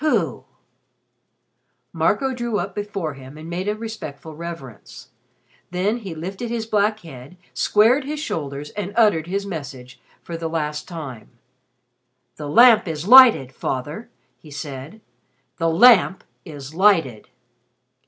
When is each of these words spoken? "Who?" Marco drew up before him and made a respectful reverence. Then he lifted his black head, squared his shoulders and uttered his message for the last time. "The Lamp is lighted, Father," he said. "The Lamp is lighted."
"Who?" 0.09 0.45
Marco 1.93 2.33
drew 2.33 2.57
up 2.57 2.73
before 2.73 3.13
him 3.13 3.37
and 3.37 3.47
made 3.47 3.67
a 3.69 3.75
respectful 3.75 4.35
reverence. 4.35 5.09
Then 5.69 5.97
he 5.97 6.15
lifted 6.15 6.49
his 6.49 6.65
black 6.65 7.01
head, 7.01 7.37
squared 7.53 8.05
his 8.05 8.19
shoulders 8.19 8.71
and 8.71 8.93
uttered 8.97 9.27
his 9.27 9.45
message 9.45 10.01
for 10.23 10.35
the 10.35 10.49
last 10.49 10.87
time. 10.87 11.29
"The 12.37 12.49
Lamp 12.49 12.87
is 12.87 13.07
lighted, 13.07 13.51
Father," 13.53 14.09
he 14.39 14.49
said. 14.49 15.01
"The 15.59 15.69
Lamp 15.69 16.23
is 16.45 16.73
lighted." 16.73 17.29